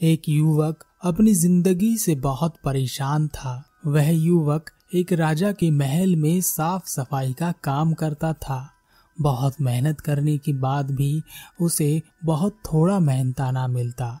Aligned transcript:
एक 0.00 0.22
युवक 0.28 0.84
अपनी 1.02 1.32
ज़िंदगी 1.34 1.96
से 1.96 2.14
बहुत 2.14 2.54
परेशान 2.64 3.28
था। 3.28 3.52
वह 3.86 4.08
युवक 4.10 4.70
एक 4.94 5.12
राजा 5.12 5.52
के 5.52 5.70
महल 5.70 6.16
में 6.16 6.40
साफ़ 6.40 6.86
सफ़ाई 6.86 7.32
का 7.32 7.52
काम 7.64 7.92
करता 7.92 8.32
था। 8.32 8.70
बहुत 9.20 9.60
मेहनत 9.60 10.00
करने 10.00 10.36
के 10.38 10.52
बाद 10.52 10.90
भी 10.90 11.22
उसे 11.60 12.02
बहुत 12.24 12.58
थोड़ा 12.66 12.98
मेहनताना 12.98 13.66
मिलता। 13.66 14.18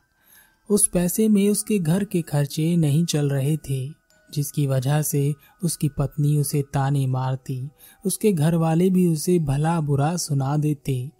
उस 0.70 0.86
पैसे 0.86 1.28
में 1.28 1.48
उसके 1.50 1.78
घर 1.78 2.04
के 2.04 2.22
खर्चे 2.22 2.76
नहीं 2.76 3.04
चल 3.04 3.30
रहे 3.30 3.56
थे, 3.56 3.88
जिसकी 4.30 4.66
वजह 4.66 5.02
से 5.02 5.34
उसकी 5.64 5.88
पत्नी 5.88 6.36
उसे 6.38 6.62
ताने 6.62 7.06
मारती, 7.06 7.70
उसके 8.04 8.32
घर 8.32 8.54
वाले 8.54 8.90
भी 8.90 9.06
उसे 9.06 9.38
भला 9.38 9.80
बुरा 9.80 10.16
सुना 10.16 10.56
देते। 10.56 11.10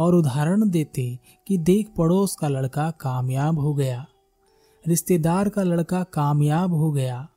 और 0.00 0.14
उदाहरण 0.14 0.70
देते 0.70 1.18
कि 1.46 1.58
देख 1.58 1.88
पड़ोस 1.96 2.36
का 2.40 2.48
लड़का 2.48 2.90
कामयाब 2.90 3.58
हो 3.58 3.74
गया। 3.74 4.06
रिश्तेदार 4.88 5.48
का 5.48 5.62
लड़का 5.62 6.02
कामयाब 6.02 6.74
हो 6.74 6.92
गया। 6.92 7.28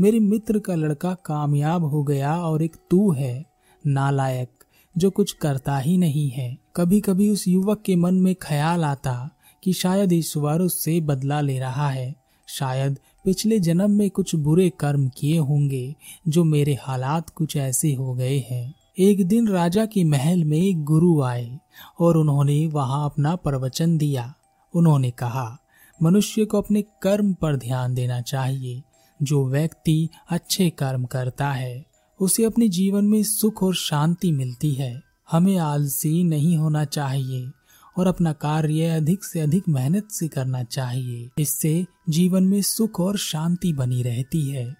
मेरे 0.00 0.20
मित्र 0.20 0.58
का 0.58 0.74
लड़का 0.74 1.14
कामयाब 1.14 1.84
हो 1.84 2.02
गया 2.02 2.42
और 2.42 2.62
एक 2.62 2.76
तू 2.90 3.12
है, 3.12 3.44
नालायक, 3.86 4.50
जो 4.98 5.10
कुछ 5.10 5.32
करता 5.32 5.78
ही 5.78 5.96
नहीं 5.96 6.30
है। 6.30 6.58
कभी 6.76 7.00
कभी 7.00 7.30
उस 7.30 7.48
युवक 7.48 7.82
के 7.86 7.96
मन 7.96 8.14
में 8.14 8.34
ख्याल 8.34 8.84
आता 8.84 9.30
कि 9.64 9.72
शायद 9.72 10.12
ईश्वर 10.12 10.60
उससे 10.60 11.00
बदला 11.00 11.40
ले 11.40 11.58
रहा 11.58 11.88
है। 11.88 12.14
शायद 12.48 12.98
पिछले 13.24 13.60
जन्म 13.60 13.90
में 13.90 14.10
कुछ 14.10 14.34
बुरे 14.34 14.70
कर्म 14.70 15.08
किए 15.08 15.38
होंगे, 15.38 15.96
जो 16.28 16.44
मेरे 16.44 16.78
हालात 16.82 17.30
कुछ 17.30 17.56
ऐसे 17.56 17.94
हो 17.94 18.14
गए 18.14 18.38
हैं। 18.38 18.81
एक 18.98 19.28
दिन 19.28 19.48
राजा 19.48 19.86
के 19.86 20.04
महल 20.04 20.44
में 20.44 20.58
एक 20.58 20.84
गुरु 20.84 21.22
आए 21.22 21.58
और 22.00 22.16
उन्होंने 22.16 22.66
वहाँ 22.66 23.04
अपना 23.04 23.36
प्रवचन 23.36 23.98
दिया। 23.98 24.34
उन्होंने 24.74 25.10
कहा, 25.10 25.58
मनुष्य 26.02 26.44
को 26.44 26.58
अपने 26.58 26.82
कर्म 26.82 27.32
पर 27.32 27.56
ध्यान 27.56 27.94
देना 27.94 28.20
चाहिए। 28.20 28.82
जो 29.22 29.48
व्यक्ति 29.48 30.08
अच्छे 30.30 30.70
कर्म 30.70 31.04
करता 31.04 31.52
है, 31.52 31.86
उसे 32.20 32.44
अपने 32.44 32.68
जीवन 32.68 33.04
में 33.04 33.22
सुख 33.22 33.62
और 33.62 33.74
शांति 33.74 34.32
मिलती 34.32 34.72
है। 34.72 35.02
हमें 35.30 35.58
आलसी 35.58 36.24
नहीं 36.24 36.56
होना 36.56 36.84
चाहिए 36.84 37.50
और 37.98 38.06
अपना 38.06 38.32
कार्य 38.32 38.86
अधिक 38.86 39.24
से 39.24 39.40
अधिक 39.40 39.68
मेहनत 39.68 40.08
से 40.10 40.28
करना 40.28 40.62
चाहिए। 40.62 41.30
इससे 41.38 41.86
जीवन 42.08 42.42
में 42.42 42.62
सुख 42.62 43.00
और 43.00 43.16
शांति 43.16 43.72
बनी 43.72 44.02
रहती 44.02 44.50
है। 44.50 44.76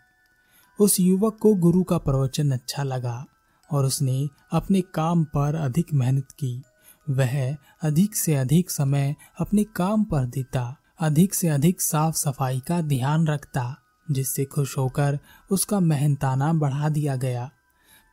उस 0.80 1.00
युवक 1.00 1.38
को 1.40 1.54
गुरु 1.54 1.82
का 1.82 1.98
प्रवचन 1.98 2.50
अच्छा 2.50 2.82
लगा। 2.82 3.26
और 3.72 3.84
उसने 3.84 4.28
अपने 4.52 4.80
काम 4.80 5.24
पर 5.24 5.54
अधिक 5.54 5.94
मेहनत 5.94 6.30
की। 6.30 6.62
वह 7.10 7.56
अधिक 7.82 8.16
से 8.16 8.34
अधिक 8.34 8.70
समय 8.70 9.16
अपने 9.40 9.64
काम 9.64 10.04
पर 10.04 10.26
देता, 10.26 10.76
अधिक 11.00 11.34
से 11.34 11.48
अधिक 11.48 11.80
साफ़ 11.80 12.14
सफ़ाई 12.14 12.60
का 12.60 12.80
ध्यान 12.80 13.26
रखता, 13.26 13.76
जिससे 14.10 14.44
खुश 14.44 14.78
होकर 14.78 15.18
उसका 15.50 15.80
मेहनताना 15.80 16.52
बढ़ा 16.52 16.88
दिया 16.88 17.16
गया। 17.16 17.50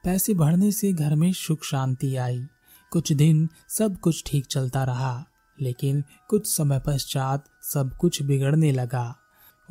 पैसे 0.03 0.33
बढ़ने 0.33 0.71
से 0.71 0.93
घर 0.93 1.15
में 1.15 1.33
सुख 1.33 1.63
शांति 1.63 2.15
आई। 2.15 2.45
कुछ 2.91 3.13
दिन 3.13 3.49
सब 3.69 3.99
कुछ 3.99 4.23
ठीक 4.27 4.45
चलता 4.45 4.83
रहा, 4.83 5.25
लेकिन 5.61 6.03
कुछ 6.29 6.47
समय 6.47 6.79
पश्चात 6.79 7.45
सब 7.63 7.97
कुछ 7.97 8.21
बिगड़ने 8.23 8.71
लगा। 8.71 9.15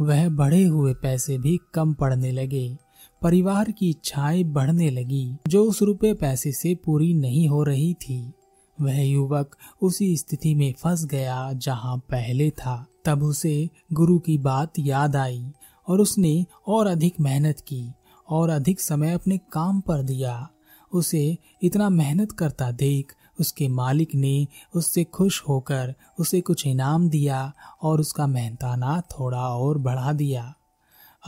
वह 0.01 0.29
बढ़े 0.29 0.65
हुए 0.65 0.95
पैसे 0.95 1.39
भी 1.39 1.59
कम 1.75 1.95
पड़ने 1.95 2.33
लगे। 2.33 2.79
परिवार 3.23 3.71
की 3.71 3.91
इच्छाएँ 3.91 4.45
बढ़ने 4.45 4.91
लगी, 4.91 5.37
जो 5.49 5.65
उस 5.65 5.83
रुपए 5.83 6.15
पैसे 6.15 6.53
से 6.53 6.75
पूरी 6.75 7.15
नहीं 7.15 7.49
हो 7.49 7.63
रही 7.63 7.95
थी। 7.95 8.33
वह 8.81 9.01
युवक 9.01 9.57
उसी 9.83 10.17
स्थिति 10.17 10.55
में 10.55 10.75
फंस 10.79 11.05
गया 11.05 11.53
जहाँ 11.53 11.99
पहले 11.99 12.51
था। 12.51 12.87
तब 13.05 13.23
उसे 13.23 13.71
गुरु 13.93 14.19
की 14.19 14.39
बात 14.39 14.73
याद 14.79 15.17
आई 15.17 15.53
और 15.89 16.01
उसने 16.01 16.47
और 16.67 16.87
अधिक 16.87 17.21
मेहनत 17.21 17.61
की 17.61 17.93
और 18.29 18.51
अधिक 18.51 18.81
समय 18.81 19.13
अपने 19.13 19.39
काम 19.39 19.81
पर 19.81 20.03
दिया। 20.03 20.49
उसे 20.93 21.39
इतना 21.63 21.89
मेहनत 21.89 22.33
करता 22.33 22.71
देख 22.71 23.15
उसके 23.41 23.69
मालिक 23.69 24.15
ने 24.15 24.47
उससे 24.75 25.05
खुश 25.05 25.43
होकर 25.49 25.95
उसे 26.19 26.41
कुछ 26.41 26.67
इनाम 26.67 27.09
दिया 27.09 27.53
और 27.83 28.01
उसका 28.01 28.27
मेहनताना 28.27 29.01
थोड़ा 29.01 29.49
और 29.49 29.79
बढ़ा 29.79 30.13
दिया। 30.13 30.55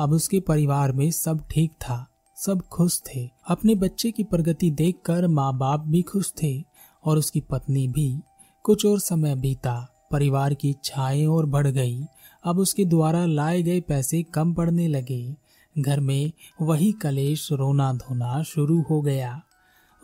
अब 0.00 0.12
उसके 0.12 0.41
परिवार 0.41 0.93
में 0.93 1.11
सब 1.11 1.44
ठीक 1.50 1.72
था, 1.72 2.06
सब 2.37 2.62
खुश 2.62 3.03
थे। 3.06 3.31
अपने 3.49 3.75
बच्चे 3.75 4.11
की 4.11 4.25
प्रगति 4.25 4.71
देखकर 4.71 5.27
माँ 5.28 5.59
बाप 5.59 5.81
भी 5.81 6.03
खुश 6.03 6.33
थे 6.43 6.65
और 7.05 7.19
उसकी 7.19 7.41
पत्नी 7.41 7.88
भी। 7.88 8.21
कुछ 8.62 8.87
और 8.87 9.00
समय 9.00 9.34
बीता, 9.34 10.06
परिवार 10.10 10.55
की 10.55 10.71
इच्छाएँ 10.71 11.27
और 11.27 11.47
बढ़ 11.47 11.66
गई। 11.66 12.03
अब 12.44 12.59
उसके 12.59 12.84
द्वारा 12.84 13.27
लाए 13.27 13.62
गए 13.62 13.81
पैसे 13.81 14.22
कम 14.22 14.55
पड़ने 14.55 14.89
लगे। 14.89 15.37
घर 15.78 16.00
में 16.00 16.33
वही 16.62 16.93
कलेश 16.93 17.53
रोना 17.53 17.93
धोना 17.93 18.43
शुरू 18.43 18.83
हो 18.83 19.00
गया। 19.03 19.43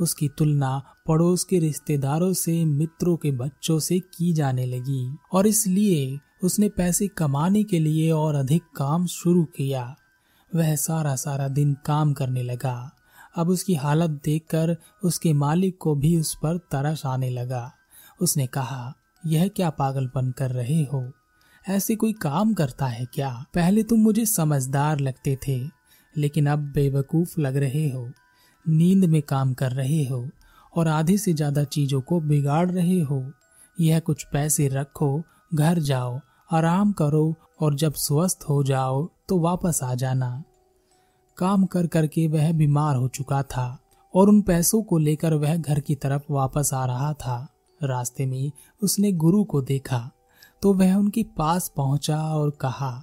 उसकी 0.00 0.28
तुलना 0.28 0.82
पड़ोस 1.06 1.44
के 1.44 1.58
रिश्तेदारों 1.58 2.32
से, 2.32 2.64
मित्रों 2.64 3.16
के 3.16 3.30
बच्चों 3.30 3.78
से 3.78 3.98
की 3.98 4.32
जाने 4.32 4.66
लगी 4.66 5.16
और 5.32 5.46
इसलिए 5.46 6.18
उसने 6.42 6.69
पैसे 6.69 7.08
कमाने 7.08 7.62
के 7.62 7.78
लिए 7.78 8.10
और 8.10 8.34
अधिक 8.34 8.62
काम 8.76 9.06
शुरू 9.06 9.44
किया। 9.44 9.97
वह 10.54 10.74
सारा 10.76 11.14
सारा 11.16 11.48
दिन 11.48 11.76
काम 11.86 12.12
करने 12.12 12.42
लगा। 12.42 12.91
अब 13.36 13.48
उसकी 13.48 13.74
हालत 13.74 14.10
देखकर 14.24 14.76
उसके 15.04 15.32
मालिक 15.32 15.78
को 15.78 15.94
भी 15.94 16.16
उस 16.16 16.34
पर 16.34 16.56
तरस 16.56 17.06
आने 17.06 17.30
लगा। 17.30 17.72
उसने 18.20 18.47
कहा, 18.47 18.94
यह 19.26 19.48
क्या 19.48 19.70
पागलपन 19.70 20.30
कर 20.30 20.50
रहे 20.50 20.82
हो? 20.82 21.12
ऐसे 21.69 21.94
कोई 21.97 22.12
काम 22.12 22.54
करता 22.54 22.86
है 22.86 23.04
क्या? 23.04 23.44
पहले 23.54 23.82
तुम 23.82 24.00
मुझे 24.00 24.26
समझदार 24.26 25.00
लगते 25.00 25.38
थे, 25.48 25.60
लेकिन 26.16 26.47
अब 26.47 26.58
बेवकूफ़ 26.58 27.41
लग 27.41 27.56
रहे 27.56 27.88
हो। 27.91 28.10
नींद 28.66 29.04
में 29.04 29.22
काम 29.22 29.53
कर 29.54 29.72
रहे 29.72 30.04
हो 30.04 30.28
और 30.74 30.88
आधे 30.88 31.16
से 31.18 31.32
ज़्यादा 31.32 31.64
चीज़ों 31.64 32.00
को 32.00 32.20
बिगाड़ 32.20 32.70
रहे 32.70 33.00
हो। 33.00 33.32
यह 33.80 34.00
कुछ 34.00 34.26
पैसे 34.32 34.68
रखो 34.68 35.24
घर 35.50 35.78
जाओ, 35.78 36.18
आराम 36.50 36.92
करो 36.92 37.34
और 37.60 37.74
जब 37.74 37.92
स्वस्थ 37.94 38.44
हो 38.48 38.62
जाओ 38.64 39.06
तो 39.28 39.38
वापस 39.38 39.80
आ 39.82 39.94
जाना। 39.94 40.42
काम 41.38 41.64
कर 41.66 41.86
करके 41.86 42.26
वह 42.28 42.52
बीमार 42.52 42.96
हो 42.96 43.08
चुका 43.08 43.42
था 43.42 43.66
और 44.14 44.28
उन 44.28 44.40
पैसों 44.42 44.82
को 44.82 44.98
लेकर 44.98 45.34
वह 45.34 45.56
घर 45.56 45.80
की 45.80 45.94
तरफ़ 45.94 46.32
वापस 46.32 46.70
आ 46.74 46.84
रहा 46.86 47.12
था। 47.14 47.36
रास्ते 47.80 48.26
में 48.26 48.50
उसने 48.82 49.12
गुरु 49.14 49.42
को 49.44 49.60
देखा 49.62 50.10
तो 50.62 50.72
वह 50.74 50.94
उनके 50.94 51.22
पास 51.36 51.68
पहुँचा 51.76 52.18
और 52.28 52.50
कहा, 52.50 53.02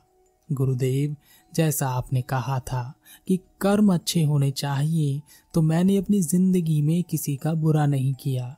गुरुदेव, 0.49 1.15
जैसा 1.53 1.87
आपने 1.87 2.21
कहा 2.21 2.59
था 2.61 2.93
कि 3.27 3.37
कर्म 3.61 3.93
अच्छे 3.93 4.23
होने 4.23 4.51
चाहिए 4.51 5.21
तो 5.53 5.61
मैंने 5.61 5.97
अपनी 5.97 6.21
ज़िंदगी 6.21 6.81
में 6.81 7.03
किसी 7.03 7.35
का 7.35 7.53
बुरा 7.55 7.85
नहीं 7.85 8.13
किया। 8.13 8.55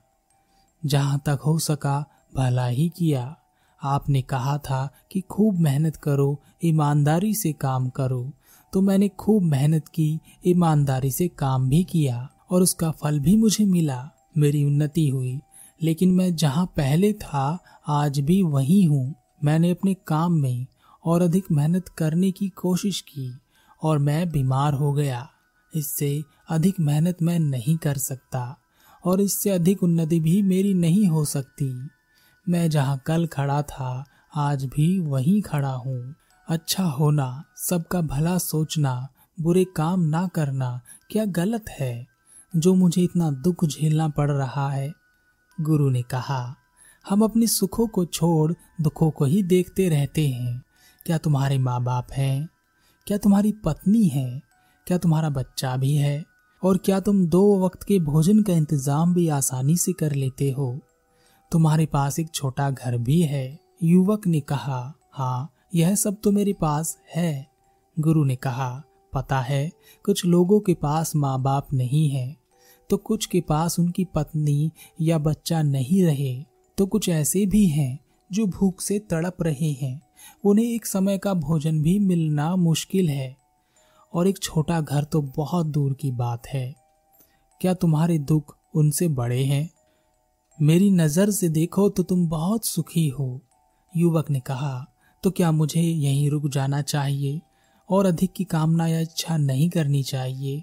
जहाँ 0.83 1.21
तक 1.25 1.39
हो 1.45 1.57
सका, 1.59 1.99
भला 2.35 2.65
ही 2.67 2.87
किया। 2.89 3.35
आपने 3.85 4.21
कहा 4.21 4.57
था 4.57 4.89
कि 5.11 5.21
खूब 5.21 5.59
मेहनत 5.59 5.95
करो, 5.95 6.41
ईमानदारी 6.65 7.33
से 7.33 7.53
काम 7.53 7.89
करो। 7.89 8.31
तो 8.73 8.81
मैंने 8.81 9.07
खूब 9.07 9.43
मेहनत 9.43 9.87
की, 9.87 10.19
ईमानदारी 10.47 11.11
से 11.11 11.27
काम 11.27 11.69
भी 11.69 11.83
किया 11.83 12.29
और 12.51 12.61
उसका 12.61 12.91
फल 12.91 13.19
भी 13.19 13.37
मुझे 13.37 13.65
मिला। 13.65 14.09
मेरी 14.37 14.63
उन्नति 14.63 15.07
हुई। 15.07 15.39
लेकिन 15.83 16.11
मैं 16.11 16.35
जहाँ 16.35 16.65
पहले 16.65 17.13
था, 17.13 17.59
आज 17.87 18.19
भी 18.19 18.41
वही 18.41 18.83
हूँ। 18.83 19.15
मैंने 19.43 19.71
अपने 19.71 19.93
काम 19.93 20.33
में 20.33 20.65
और 21.05 21.21
अधिक 21.21 21.45
मेहनत 21.51 21.87
करने 21.87 22.31
की 22.31 22.49
कोशिश 22.49 23.01
की 23.01 23.37
और 23.83 23.97
मैं 23.97 24.29
बीमार 24.29 24.73
हो 24.73 24.93
गया। 24.93 25.29
इससे 25.75 26.23
अधिक 26.49 26.79
मेहनत 26.79 27.17
मैं 27.21 27.39
नहीं 27.39 27.77
कर 27.77 27.97
सकता 27.97 28.57
और 29.05 29.21
इससे 29.21 29.49
अधिक 29.49 29.83
उन्नति 29.83 30.19
भी 30.19 30.41
मेरी 30.41 30.73
नहीं 30.73 31.07
हो 31.07 31.25
सकती। 31.25 31.89
मैं 32.49 32.69
जहाँ 32.69 33.01
कल 33.05 33.27
खड़ा 33.27 33.61
था, 33.61 34.05
आज 34.35 34.65
भी 34.65 34.99
वहीं 34.99 35.41
खड़ा 35.41 35.71
हूँ। 35.71 36.15
अच्छा 36.49 36.83
होना, 36.83 37.43
सबका 37.57 38.01
भला 38.01 38.37
सोचना, 38.37 39.07
बुरे 39.39 39.65
काम 39.75 40.01
ना 40.01 40.27
करना, 40.27 40.81
क्या 41.11 41.25
गलत 41.25 41.65
है? 41.69 42.07
जो 42.55 42.73
मुझे 42.73 43.01
इतना 43.01 43.31
दुख 43.31 43.65
झेलना 43.65 44.07
पड़ 44.07 44.31
रहा 44.31 44.69
है। 44.69 44.93
गुरु 45.61 45.89
ने 45.89 46.01
कहा, 46.01 46.55
हम 47.09 47.23
अपने 47.23 47.47
सुखों 47.47 47.87
को 47.87 48.05
छोड़ 48.05 48.53
दुखों 48.81 49.11
को 49.11 49.25
ही 49.25 49.43
देखते 49.43 49.89
रहते 49.89 50.27
हैं। 50.27 50.63
क्या 51.05 51.17
तुम्हारे 51.17 51.57
माँ 51.57 51.83
बाप 51.83 52.07
हैं? 52.11 52.49
क्या 53.07 53.17
तुम्हारी 53.17 53.51
पत्नी 53.51 54.07
है? 54.07 54.41
क्या 54.87 54.97
तुम्हारा 54.97 55.29
बच्चा 55.29 55.77
भी 55.77 55.95
है? 55.95 56.25
और 56.63 56.77
क्या 56.77 56.99
तुम 56.99 57.27
दो 57.27 57.65
वक्त 57.65 57.83
के 57.83 57.99
भोजन 57.99 58.43
का 58.43 58.53
इंतज़ाम 58.53 59.13
भी 59.13 59.29
आसानी 59.29 59.77
से 59.77 59.93
कर 59.93 60.11
लेते 60.11 60.51
हो? 60.51 60.79
तुम्हारे 61.51 61.85
पास 61.85 62.19
एक 62.19 62.29
छोटा 62.33 62.69
घर 62.69 62.97
भी 62.97 63.21
है। 63.21 63.59
युवक 63.83 64.27
ने 64.27 64.39
कहा 64.39 64.93
हाँ 65.11 65.51
यह 65.75 65.95
सब 65.95 66.17
तो 66.23 66.31
मेरे 66.31 66.53
पास 66.53 66.97
है। 67.15 67.47
गुरु 67.99 68.23
ने 68.23 68.35
कहा, 68.35 68.83
पता 69.13 69.39
है, 69.39 69.71
कुछ 70.05 70.25
लोगों 70.25 70.59
के 70.59 70.73
पास 70.73 71.15
माँ 71.15 71.41
बाप 71.41 71.73
नहीं 71.73 72.09
है। 72.09 72.35
तो 72.89 72.97
कुछ 72.97 73.25
के 73.25 73.41
पास 73.41 73.79
उनकी 73.79 74.05
पत्नी 74.05 74.71
या 75.01 75.17
बच्चा 75.17 75.61
नहीं 75.61 76.03
रहे 76.03 76.43
तो 76.77 76.85
कुछ 76.85 77.09
ऐसे 77.09 77.45
भी 77.45 77.65
हैं, 77.65 77.99
जो 78.31 78.45
भूख 78.45 78.81
से 78.81 78.99
तड़प 78.99 79.37
रहे 79.41 79.71
हैं। 79.71 80.01
उन्हें 80.43 80.65
एक 80.65 80.85
समय 80.85 81.17
का 81.17 81.33
भोजन 81.33 81.81
भी 81.81 81.99
मिलना 81.99 82.55
मुश्किल 82.55 83.09
है। 83.09 83.35
और 84.13 84.27
एक 84.27 84.39
छोटा 84.39 84.81
घर 84.81 85.03
तो 85.03 85.21
बहुत 85.21 85.65
दूर 85.65 85.93
की 85.93 86.11
बात 86.11 86.47
है। 86.47 86.75
क्या 87.61 87.73
तुम्हारे 87.73 88.17
दुख 88.19 88.57
उनसे 88.75 89.07
बड़े 89.07 89.43
हैं? 89.43 89.69
मेरी 90.57 90.89
नज़र 90.91 91.29
से 91.29 91.47
देखो 91.49 91.87
तो 91.89 92.03
तुम 92.03 92.27
बहुत 92.27 92.65
सुखी 92.65 93.07
हो। 93.09 93.41
युवक 93.93 94.29
ने 94.29 94.39
कहा 94.39 94.85
तो 95.23 95.31
क्या 95.31 95.51
मुझे 95.51 95.81
यहीं 95.81 96.29
रुक 96.29 96.47
जाना 96.49 96.81
चाहिए? 96.81 97.41
और 97.89 98.05
अधिक 98.05 98.31
की 98.33 98.43
कामना 98.43 98.87
या 98.87 98.99
इच्छा 98.99 99.37
नहीं 99.37 99.69
करनी 99.69 100.03
चाहिए। 100.03 100.61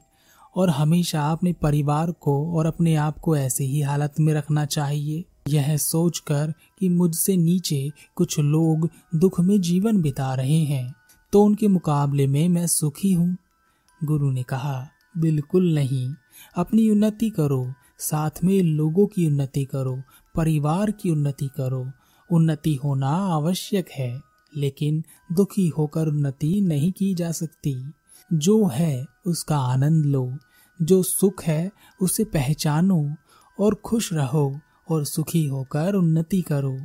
और 0.56 0.70
हमेशा 0.70 1.26
अपने 1.32 1.52
परिवार 1.52 2.10
को 2.12 2.34
और 2.56 2.66
अपने 2.66 2.94
आप 2.94 3.18
को 3.18 3.36
ऐसे 3.36 3.64
ही 3.64 3.80
हालत 3.80 4.14
में 4.20 4.32
रखना 4.34 4.64
चाहिए। 4.66 5.24
यह 5.48 5.76
सोचकर 5.76 6.52
कि 6.78 6.88
मुझसे 6.88 7.36
नीचे 7.36 7.90
कुछ 8.16 8.38
लोग 8.40 8.88
दुख 9.14 9.40
में 9.40 9.60
जीवन 9.60 10.00
बिता 10.02 10.32
रहे 10.34 10.58
हैं 10.64 10.94
तो 11.32 11.44
उनके 11.44 11.68
मुकाबले 11.68 12.26
में 12.26 12.48
मैं 12.48 12.66
सुखी 12.68 13.12
हूँ। 13.12 13.36
गुरु 14.00 14.30
ने 14.30 14.42
कहा, 14.42 14.88
बिल्कुल 15.18 15.72
नहीं। 15.74 16.08
अपनी 16.56 16.88
उन्नति 16.90 17.30
करो 17.30 17.64
साथ 18.02 18.44
में 18.44 18.62
लोगों 18.62 19.06
की 19.06 19.26
उन्नति 19.26 19.64
करो, 19.64 20.02
परिवार 20.34 20.90
की 20.90 21.10
उन्नति 21.10 21.48
करो। 21.56 21.90
उन्नति 22.30 22.74
होना 22.74 23.08
आवश्यक 23.08 23.88
है, 23.90 24.20
लेकिन 24.56 25.04
दुखी 25.32 25.68
होकर 25.68 26.06
उन्नति 26.06 26.60
नहीं 26.60 26.92
की 26.92 27.14
जा 27.14 27.32
सकती। 27.32 27.92
जो 28.32 28.66
है 28.66 29.06
उसका 29.26 29.58
आनंद 29.58 30.06
लो, 30.06 30.38
जो 30.82 31.02
सुख 31.02 31.44
है 31.44 31.72
उसे 32.00 32.24
पहचानो 32.24 33.14
और 33.60 33.74
खुश 33.74 34.12
रहो 34.12 34.60
और 34.90 35.04
सुखी 35.04 35.46
होकर 35.46 35.94
उन्नति 35.94 36.42
करो। 36.42 36.78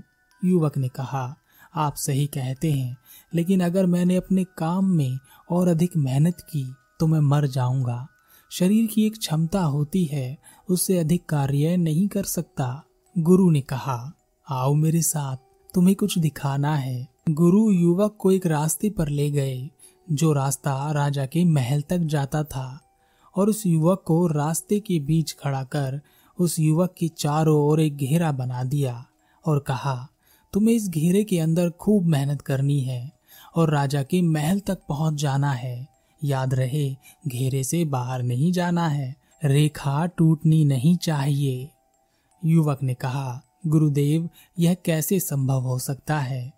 युवक 0.45 0.77
ने 0.77 0.87
कहा, 0.87 1.35
आप 1.75 1.95
सही 1.95 2.27
कहते 2.27 2.71
हैं, 2.71 2.97
लेकिन 3.35 3.61
अगर 3.61 3.85
मैंने 3.85 4.15
अपने 4.15 4.43
काम 4.43 4.85
में 4.85 5.19
और 5.49 5.67
अधिक 5.67 5.97
मेहनत 5.97 6.37
की 6.41 6.73
तो 6.99 7.07
मैं 7.07 7.19
मर 7.19 7.47
जाऊँगा। 7.47 8.07
शरीर 8.51 8.88
की 8.88 9.05
एक 9.05 9.17
क्षमता 9.17 9.61
होती 9.61 10.05
है, 10.05 10.38
उससे 10.69 10.97
अधिक 10.97 11.25
कार्य 11.25 11.77
नहीं 11.77 12.07
कर 12.07 12.23
सकता। 12.23 12.83
गुरु 13.17 13.49
ने 13.49 13.61
कहा, 13.61 14.13
आओ 14.49 14.73
मेरे 14.73 15.01
साथ, 15.01 15.38
तुम्हें 15.73 15.95
कुछ 15.95 16.19
दिखाना 16.19 16.75
है। 16.75 17.07
गुरु 17.29 17.71
युवक 17.71 18.15
को 18.19 18.31
एक 18.31 18.45
रास्ते 18.45 18.89
पर 18.89 19.09
ले 19.09 19.31
गए, 19.31 19.69
जो 20.11 20.33
रास्ता 20.33 20.91
राजा 20.91 21.25
के 21.25 21.45
महल 21.45 21.81
तक 21.81 21.97
जाता 21.97 22.44
था, 22.44 22.81
और 23.35 23.49
उस 23.49 23.65
युवक 23.65 24.03
को 24.05 24.27
रास्ते 24.27 24.79
के 24.79 25.00
बीच 25.00 25.33
खड़ा 25.33 25.63
कर 25.63 26.01
उस 26.39 26.59
युवक 26.59 26.95
की 26.97 27.07
चारों 27.07 27.59
ओर 27.59 27.81
एक 27.81 27.97
घेरा 27.97 28.31
बना 28.31 28.63
दिया 28.63 29.05
और 29.45 29.59
कहा, 29.59 30.07
तुम्हें 30.53 30.75
इस 30.75 30.89
घेरे 30.89 31.23
के 31.23 31.39
अंदर 31.39 31.69
खूब 31.69 32.05
मेहनत 32.05 32.41
करनी 32.41 32.79
है 32.79 33.11
और 33.55 33.69
राजा 33.69 34.03
के 34.03 34.21
महल 34.21 34.59
तक 34.59 34.79
पहुँच 34.89 35.13
जाना 35.13 35.51
है। 35.51 35.96
याद 36.21 36.53
रहे, 36.53 36.89
घेरे 37.27 37.63
से 37.63 37.83
बाहर 37.85 38.23
नहीं 38.23 38.51
जाना 38.51 38.87
है, 38.87 39.15
रेखा 39.45 40.05
टूटनी 40.07 40.63
नहीं 40.65 40.95
चाहिए। 40.97 41.69
युवक 42.43 42.83
ने 42.83 42.93
कहा, 42.93 43.41
गुरुदेव, 43.67 44.29
यह 44.59 44.73
कैसे 44.85 45.19
संभव 45.19 45.61
हो 45.61 45.77
सकता 45.79 46.19
है? 46.19 46.53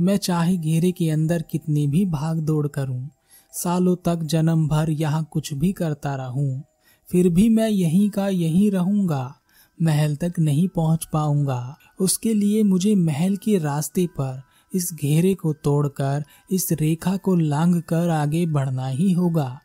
मैं 0.00 0.16
चाहे 0.16 0.56
घेरे 0.56 0.92
के 0.92 1.10
अंदर 1.10 1.42
कितनी 1.42 1.86
भी 1.86 2.04
भाग 2.06 2.38
दौड़ 2.38 2.66
करूँ, 2.68 3.08
सालों 3.52 3.96
तक 3.96 4.22
जन्म 4.22 4.66
भर 4.68 4.90
यहाँ 4.90 5.26
कुछ 5.30 5.52
भी 5.54 5.72
करता 5.72 6.14
रहूँ, 6.16 6.62
फिर 7.08 7.28
भी 7.28 7.48
मैं 7.48 7.68
यहीं 7.68 8.08
का 8.10 8.28
यहीं 8.28 8.70
रहूँगा, 8.70 9.34
महल 9.78 10.16
तक 10.16 10.38
नहीं 10.38 10.68
पहुँच 10.68 11.04
पाऊँगा। 11.12 11.76
उसके 12.00 12.34
लिए 12.34 12.62
मुझे 12.62 12.94
महल 12.94 13.36
के 13.36 13.58
रास्ते 13.58 14.06
पर 14.06 14.42
इस 14.72 14.90
घेरे 14.94 15.34
को 15.34 15.52
तोड़कर, 15.52 16.24
इस 16.50 16.72
रेखा 16.72 17.16
को 17.16 17.34
लांग 17.34 17.82
कर 17.82 18.08
आगे 18.08 18.46
बढ़ना 18.46 18.86
ही 18.86 19.12
होगा। 19.12 19.60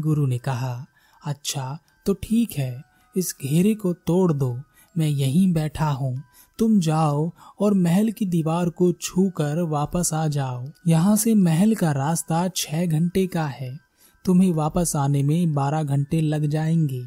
गुरु 0.00 0.26
ने 0.26 0.38
कहा 0.38 0.86
अच्छा 1.22 1.78
तो 2.06 2.14
ठीक 2.14 2.52
है, 2.52 2.82
इस 3.16 3.34
घेरे 3.42 3.74
को 3.74 3.92
तोड़ 3.92 4.32
दो, 4.32 4.56
मैं 4.98 5.08
यहीं 5.08 5.52
बैठा 5.52 5.88
हूँ। 5.90 6.22
तुम 6.58 6.78
जाओ 6.80 7.30
और 7.60 7.74
महल 7.74 8.10
की 8.10 8.26
दीवार 8.26 8.68
को 8.68 8.92
छू 8.92 9.28
कर 9.30 9.60
वापस 9.60 10.10
आ 10.14 10.26
जाओ। 10.28 10.64
यहाँ 10.86 11.16
से 11.16 11.34
महल 11.34 11.74
का 11.74 11.92
रास्ता 11.92 12.48
छह 12.48 12.86
घंटे 12.86 13.26
का 13.26 13.46
है। 13.46 13.78
तुम्हें 14.24 14.52
वापस 14.52 14.92
आने 14.96 15.22
में 15.22 15.54
बारह 15.54 15.82
घंटे 15.82 16.20
लग 16.20 16.46
जाएँगे। 16.46 17.04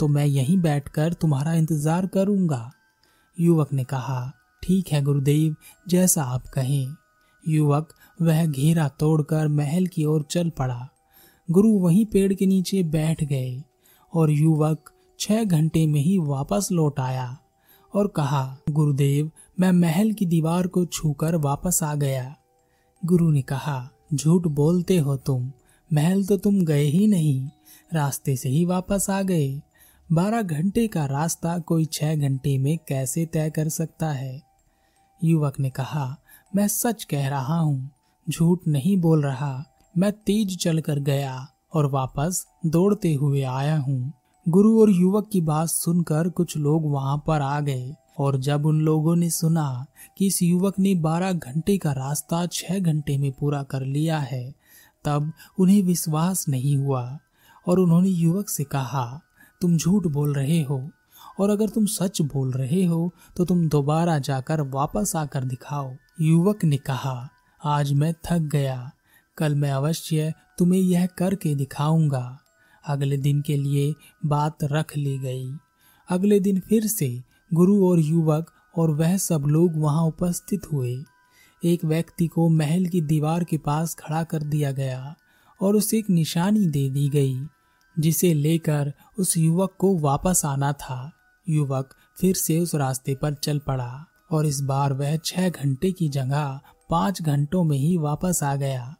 तो 0.00 0.08
मैं 0.08 0.26
यहीं 0.26 0.58
बैठकर 0.58 1.12
तुम्हारा 1.12 1.54
इंतज़ार 1.54 2.06
करूँगा। 2.06 2.70
युवक 3.40 3.72
ने 3.72 3.84
कहा 3.84 4.32
ठीक 4.64 4.88
है, 4.88 5.02
गुरुदेव, 5.02 5.56
जैसा 5.88 6.22
आप 6.22 6.42
कहें। 6.42 6.94
युवक 7.48 7.94
वह 8.22 8.46
घेरा 8.46 8.88
तोड़कर 8.88 9.48
महल 9.48 9.86
की 9.86 10.04
ओर 10.04 10.22
चल 10.22 10.50
पड़ा। 10.50 10.88
गुरु 11.50 11.78
वहीं 11.78 12.06
पेड़ 12.06 12.34
के 12.34 12.46
नीचे 12.46 12.82
बैठ 12.82 13.24
गए 13.24 13.62
और 14.14 14.30
युवक 14.30 14.90
छह 15.20 15.44
घंटे 15.44 15.86
में 15.86 16.00
ही 16.00 16.18
वापस 16.18 16.68
लौट 16.72 17.00
आया 17.00 17.38
और 17.94 18.06
कहा, 18.06 18.58
गुरुदेव, 18.70 19.30
मैं 19.60 19.72
महल 19.72 20.12
की 20.12 20.26
दीवार 20.26 20.66
को 20.66 20.84
छूकर 20.84 21.36
वापस 21.36 21.82
आ 21.82 21.94
गया। 21.94 22.36
गुरु 23.04 23.30
ने 23.30 23.42
कहा, 23.42 23.90
झूठ 24.14 24.46
बोलते 24.46 24.98
हो 24.98 25.16
तुम, 25.16 25.52
महल 25.92 26.24
तो 26.24 26.36
तुम 26.36 26.64
गए 26.64 26.84
ही 26.84 27.06
नहीं, 27.06 27.48
रास्ते 27.92 28.36
से 28.36 28.48
ही 28.48 28.64
वापस 28.64 29.10
आ 29.10 29.22
गए। 29.22 29.62
बारह 30.12 30.42
घंटे 30.42 30.86
का 30.86 31.06
रास्ता 31.06 31.58
कोई 31.58 31.84
छह 31.84 32.16
घंटे 32.16 32.58
में 32.58 32.78
कैसे 32.88 33.26
तय 33.26 33.50
कर 33.50 33.68
सकता 33.68 34.08
है? 34.08 34.53
युवक 35.24 35.58
ने 35.60 35.70
कहा, 35.70 36.16
मैं 36.52 36.66
सच 36.68 37.04
कह 37.04 37.28
रहा 37.28 37.58
हूँ, 37.58 37.90
झूठ 38.26 38.66
नहीं 38.68 38.96
बोल 39.00 39.22
रहा। 39.22 39.64
मैं 39.94 40.12
तेज 40.12 40.56
चलकर 40.58 40.98
गया 41.00 41.36
और 41.74 41.90
वापस 41.90 42.44
दौड़ते 42.66 43.12
हुए 43.14 43.42
आया 43.42 43.76
हूँ। 43.78 44.12
गुरु 44.46 44.80
और 44.80 44.90
युवक 44.90 45.28
की 45.32 45.40
बात 45.40 45.68
सुनकर 45.68 46.28
कुछ 46.28 46.56
लोग 46.56 46.90
वहाँ 46.92 47.16
पर 47.26 47.42
आ 47.42 47.60
गए 47.60 47.94
और 48.18 48.36
जब 48.38 48.66
उन 48.66 48.80
लोगों 48.80 49.14
ने 49.16 49.30
सुना 49.30 49.86
कि 50.18 50.26
इस 50.26 50.42
युवक 50.42 50.78
ने 50.78 50.94
बारह 50.94 51.32
घंटे 51.32 51.76
का 51.78 51.92
रास्ता 51.92 52.44
छह 52.46 52.78
घंटे 52.78 53.16
में 53.18 53.30
पूरा 53.32 53.62
कर 53.62 53.84
लिया 53.84 54.18
है, 54.18 54.50
तब 55.04 55.32
उन्हें 55.58 55.82
विश्वास 55.82 56.44
नहीं 56.48 56.76
हुआ 56.76 57.18
और 57.66 57.78
उन्होंने 57.78 58.08
युवक 58.08 58.48
से 58.48 58.64
कहा, 58.64 59.20
तुम 59.60 59.76
झूठ 59.76 60.06
बोल 60.06 60.34
रहे 60.34 60.62
हो। 60.62 60.80
और 61.38 61.50
अगर 61.50 61.68
तुम 61.68 61.86
सच 61.86 62.20
बोल 62.22 62.50
रहे 62.52 62.84
हो 62.84 63.12
तो 63.36 63.44
तुम 63.44 63.68
दोबारा 63.68 64.18
जाकर 64.18 64.60
वापस 64.60 65.12
आकर 65.16 65.44
दिखाओ। 65.44 65.92
युवक 66.20 66.64
ने 66.64 66.76
कहा, 66.76 67.28
आज 67.64 67.92
मैं 67.92 68.12
थक 68.24 68.48
गया। 68.52 68.90
कल 69.38 69.54
मैं 69.54 69.70
अवश्य 69.70 70.32
तुम्हें 70.58 70.80
यह 70.80 71.06
करके 71.06 71.54
दिखाऊँगा। 71.54 72.38
अगले 72.84 73.16
दिन 73.16 73.40
के 73.40 73.56
लिए 73.56 73.94
बात 74.26 74.64
रख 74.64 74.96
ली 74.96 75.18
गई। 75.18 75.50
अगले 76.08 76.40
दिन 76.40 76.60
फिर 76.60 76.86
से 76.86 77.08
गुरु 77.54 77.84
और 77.86 78.00
युवक 78.00 78.50
और 78.76 78.90
वह 78.90 79.16
सब 79.16 79.44
लोग 79.46 79.76
वहाँ 79.76 80.02
उपस्थित 80.02 80.72
हुए। 80.72 80.96
एक 81.62 81.84
व्यक्ति 81.84 82.26
को 82.26 82.48
महल 82.48 82.86
की 82.86 83.00
दीवार 83.00 83.44
के 83.44 83.58
पास 83.58 83.94
खड़ा 83.94 84.22
कर 84.24 84.42
दिया 84.42 84.70
गया 84.72 85.14
और 85.60 85.76
उसे 85.76 85.98
एक 85.98 86.10
निशानी 86.10 86.66
दे 86.66 86.88
दी 86.90 87.08
गई, 87.08 87.36
जिसे 87.96 88.32
लेकर 88.34 88.92
उस 89.18 89.36
युवक 89.36 89.74
को 89.78 89.96
वापस 89.98 90.42
आना 90.44 90.72
था। 90.72 91.12
युवक 91.48 91.94
फिर 92.20 92.34
से 92.34 92.60
उस 92.60 92.74
रास्ते 92.74 93.14
पर 93.14 93.34
चल 93.34 93.58
पड़ा 93.58 94.06
और 94.30 94.46
इस 94.46 94.60
बार 94.60 94.92
वह 94.92 95.16
छह 95.16 95.48
घंटे 95.48 95.92
की 95.92 96.08
जगह 96.08 96.60
पाँच 96.90 97.22
घंटों 97.22 97.64
में 97.64 97.78
ही 97.78 97.96
वापस 97.96 98.42
आ 98.42 98.56
गया। 98.56 98.96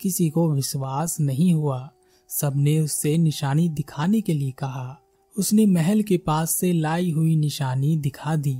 किसी 0.00 0.30
को 0.30 0.52
विश्वास 0.52 1.20
नहीं 1.20 1.54
हुआ। 1.54 1.90
सबने 2.28 2.80
उससे 2.80 3.18
निशानी 3.18 3.68
दिखाने 3.68 4.20
के 4.20 4.34
लिए 4.34 4.50
कहा। 4.50 5.00
उसने 5.38 5.66
महल 5.66 6.02
के 6.02 6.18
पास 6.18 6.50
से 6.50 6.72
लाई 6.72 7.10
हुई 7.10 7.36
निशानी 7.36 7.96
दिखा 7.96 8.36
दी। 8.36 8.58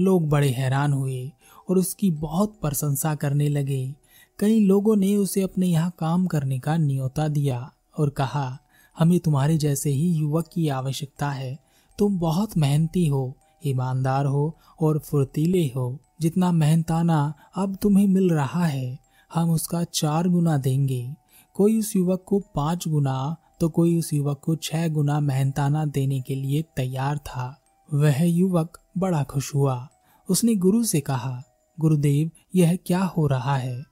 लोग 0.00 0.28
बड़े 0.28 0.50
हैरान 0.50 0.92
हुए 0.92 1.32
और 1.70 1.78
उसकी 1.78 2.10
बहुत 2.10 2.58
प्रशंसा 2.62 3.14
करने 3.14 3.48
लगे। 3.48 3.94
कई 4.38 4.60
लोगों 4.60 4.96
ने 4.96 5.16
उसे 5.16 5.42
अपने 5.42 5.66
यहाँ 5.66 5.94
काम 5.98 6.26
करने 6.26 6.58
का 6.58 6.76
न्योता 6.76 7.28
दिया 7.28 7.72
और 7.98 8.10
कहा, 8.10 8.58
हमें 8.98 9.20
तुम्हारे 9.20 9.58
जैसे 9.58 9.90
ही 9.90 10.12
युवक 10.12 10.50
की 10.54 10.68
आवश्यकता 10.68 11.30
है। 11.30 11.63
तुम 11.98 12.18
बहुत 12.18 12.56
मेहनती 12.56 13.06
हो, 13.06 13.36
ईमानदार 13.66 14.26
हो 14.26 14.56
और 14.80 14.98
फुर्तीले 14.98 15.64
हो। 15.76 15.98
जितना 16.20 16.50
मेहनताना 16.52 17.34
अब 17.56 17.76
तुम्हें 17.82 18.06
मिल 18.06 18.30
रहा 18.30 18.64
है, 18.64 18.98
हम 19.34 19.50
उसका 19.50 19.84
चार 19.84 20.28
गुना 20.28 20.56
देंगे। 20.56 21.14
कोई 21.54 21.78
उस 21.78 21.94
युवक 21.96 22.24
को 22.26 22.38
पाँच 22.54 22.88
गुना 22.88 23.36
तो 23.60 23.68
कोई 23.68 23.98
उस 23.98 24.12
युवक 24.12 24.40
को 24.44 24.54
छह 24.56 24.88
गुना 24.88 25.18
मेहनताना 25.20 25.84
देने 25.84 26.20
के 26.20 26.34
लिए 26.34 26.62
तैयार 26.76 27.18
था। 27.18 27.60
वह 27.88 28.22
युवक 28.22 28.78
बड़ा 28.98 29.22
खुश 29.22 29.54
हुआ। 29.54 29.88
उसने 30.28 30.54
गुरु 30.54 30.84
से 30.84 31.00
कहा, 31.00 31.42
गुरुदेव, 31.80 32.30
यह 32.54 32.76
क्या 32.86 33.02
हो 33.04 33.26
रहा 33.26 33.56
है? 33.56 33.82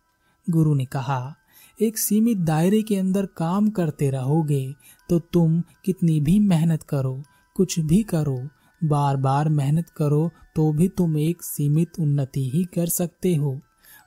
गुरु 0.50 0.74
ने 0.74 0.84
कहा, 0.84 1.34
एक 1.82 1.98
सीमित 1.98 2.38
दायरे 2.38 2.82
के 2.82 2.96
अंदर 2.96 3.26
काम 3.26 3.70
करते 3.70 4.10
रहोगे 4.10 4.72
तो 5.08 5.18
तुम 5.18 5.60
कितनी 5.84 6.20
भी 6.20 6.38
मेहनत 6.38 6.82
करो 6.82 7.22
कुछ 7.56 7.78
भी 7.80 8.02
करो 8.02 8.38
बार 8.82 9.16
बार 9.16 9.48
मेहनत 9.48 9.88
करो 9.88 10.30
तो 10.56 10.72
भी 10.72 10.88
तुम 10.88 11.18
एक 11.18 11.42
सीमित 11.42 11.98
उन्नति 12.00 12.48
ही 12.50 12.64
कर 12.64 12.86
सकते 12.86 13.34
हो। 13.34 13.58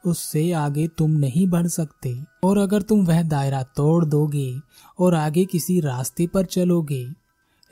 उससे 0.03 0.51
आगे 0.51 0.87
तुम 0.87 1.11
नहीं 1.11 1.47
बढ़ 1.47 1.67
सकते। 1.67 2.15
और 2.43 2.57
अगर 2.57 2.81
तुम 2.81 3.05
वह 3.05 3.21
दायरा 3.23 3.61
तोड़ 3.77 4.05
दोगे 4.05 4.59
और 4.99 5.15
आगे 5.15 5.45
किसी 5.45 5.79
रास्ते 5.79 6.27
पर 6.27 6.45
चलोगे, 6.45 7.05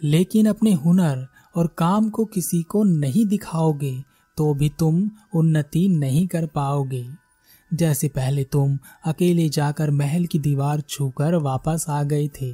लेकिन 0.01 0.46
अपने 0.46 0.74
हुनर 0.75 1.27
और 1.56 1.68
काम 1.68 2.10
को 2.10 2.25
किसी 2.25 2.62
को 2.63 2.84
नहीं 2.84 3.25
दिखाओगे 3.25 3.94
तो 4.38 4.53
भी 4.53 4.70
तुम 4.70 5.10
उन्नति 5.36 5.88
नहीं 5.89 6.27
कर 6.27 6.46
पाओगे। 6.46 7.06
जैसे 7.72 8.08
पहले 8.08 8.44
तुम 8.44 8.77
अकेले 9.06 9.50
जाकर 9.50 9.92
महल 9.92 10.25
की 10.25 10.39
दीवार 10.39 10.82
छूकर 10.82 11.36
वापस 11.36 11.86
आ 11.89 12.03
गए 12.03 12.27
थे 12.42 12.51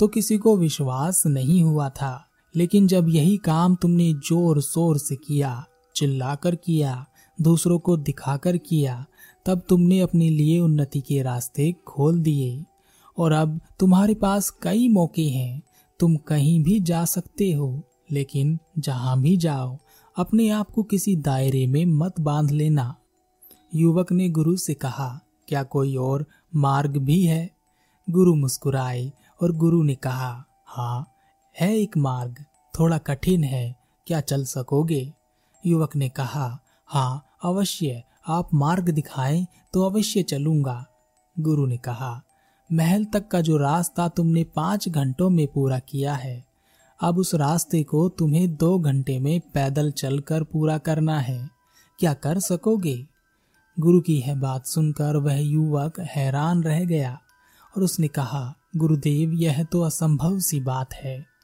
तो 0.00 0.08
किसी 0.08 0.38
को 0.38 0.56
विश्वास 0.56 1.26
नहीं 1.26 1.62
हुआ 1.62 1.88
था। 1.90 2.27
लेकिन 2.58 2.86
जब 2.86 3.08
यही 3.08 3.36
काम 3.36 3.74
तुमने 3.74 4.12
ज़ोर 4.12 4.60
शोर 4.60 4.98
से 4.98 5.16
किया, 5.16 5.66
चिल्लाकर 5.96 6.54
किया, 6.54 7.06
दूसरों 7.40 7.78
को 7.78 7.96
दिखाकर 7.96 8.56
किया, 8.56 9.06
तब 9.46 9.62
तुमने 9.68 10.00
अपने 10.00 10.30
लिए 10.30 10.60
उन्नति 10.60 11.00
के 11.00 11.22
रास्ते 11.22 11.74
खोल 11.86 12.20
दिए। 12.20 12.64
और 13.18 13.32
अब 13.32 13.60
तुम्हारे 13.80 14.14
पास 14.14 14.50
कई 14.50 14.88
मौके 14.88 15.28
हैं। 15.28 15.62
तुम 16.00 16.16
कहीं 16.16 16.62
भी 16.62 16.80
जा 16.80 17.04
सकते 17.04 17.52
हो, 17.52 17.82
लेकिन 18.12 18.58
जहाँ 18.78 19.20
भी 19.20 19.36
जाओ, 19.36 19.78
अपने 20.16 20.48
आप 20.48 20.70
को 20.70 20.82
किसी 20.82 21.16
दायरे 21.16 21.66
में 21.66 21.86
मत 21.86 22.20
बाँध 22.20 22.50
लेना। 22.50 22.96
युवक 23.74 24.12
ने 24.12 24.28
गुरु 24.28 24.56
से 24.56 24.74
कहा, 24.74 25.20
क्या 25.48 25.62
कोई 25.62 25.96
और 25.96 26.26
मार्ग 26.56 26.96
भी 26.96 27.24
है? 27.24 27.50
गुरु 28.10 28.34
मुस्कुराए 28.34 29.12
और 29.42 29.52
गुरु 29.52 29.82
ने 29.82 29.94
कहा 29.94 30.44
हाँ 30.66 31.12
है 31.60 31.78
एक 31.78 31.96
मार्ग। 31.96 32.44
थोड़ा 32.74 32.98
कठिन 32.98 33.44
है, 33.44 33.76
क्या 34.06 34.20
चल 34.20 34.44
सकोगे? 34.44 35.12
युवक 35.64 35.96
ने 35.96 36.08
कहा 36.08 36.58
हाँ 36.88 37.24
अवश्य, 37.44 38.02
आप 38.28 38.54
मार्ग 38.54 38.88
दिखाएँ 38.88 39.46
तो 39.72 39.82
अवश्य 39.82 40.22
चलूँगा। 40.22 40.84
गुरु 41.36 41.66
ने 41.66 41.76
कहा, 41.76 42.22
महल 42.70 43.04
तक 43.04 43.28
का 43.28 43.40
जो 43.40 43.56
रास्ता 43.56 44.08
तुमने 44.08 44.44
पाँच 44.44 44.88
घंटों 44.88 45.30
में 45.30 45.46
पूरा 45.46 45.78
किया 45.78 46.14
है, 46.14 46.44
अब 47.00 47.18
उस 47.18 47.34
रास्ते 47.34 47.82
को 47.82 48.08
तुम्हें 48.08 48.54
दो 48.56 48.78
घंटे 48.78 49.18
में 49.18 49.40
पैदल 49.54 49.90
चलकर 49.90 50.42
पूरा 50.42 50.78
करना 50.78 51.18
है। 51.20 51.48
क्या 51.98 52.14
कर 52.14 52.38
सकोगे? 52.38 53.06
गुरु 53.80 54.00
की 54.00 54.18
यह 54.20 54.34
बात 54.34 54.66
सुनकर 54.66 55.16
वह 55.16 55.38
युवक 55.38 56.00
हैरान 56.00 56.62
रह 56.62 56.84
गया 56.84 57.18
और 57.76 57.82
उसने 57.82 58.08
कहा, 58.08 58.54
गुरुदेव, 58.76 59.32
यह 59.32 59.62
तो 59.64 59.82
असंभव 59.82 60.38
सी 60.38 60.60
बात 60.60 60.94
है। 60.94 61.37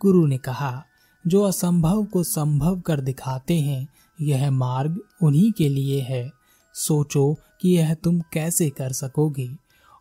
गुरु 0.00 0.26
ने 0.26 0.38
कहा, 0.38 0.84
जो 1.26 1.42
असंभव 1.42 2.04
को 2.04 2.22
संभव 2.22 2.80
कर 2.80 3.00
दिखाते 3.00 3.54
हैं, 3.60 3.86
यह 4.20 4.50
मार्ग 4.50 5.00
उन्हीं 5.22 5.52
के 5.52 5.68
लिए 5.68 6.00
है। 6.00 6.30
सोचो 6.74 7.36
कि 7.60 7.68
यह 7.68 7.94
तुम 7.94 8.20
कैसे 8.32 8.70
कर 8.70 8.92
सकोगे, 8.92 9.50